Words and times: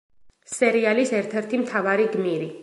სერიალის 0.53 1.13
ერთ-ერთი 1.19 1.61
მთავარი 1.67 2.09
გმირი. 2.17 2.51